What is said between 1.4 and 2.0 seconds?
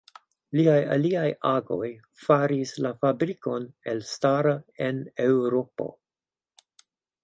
agoj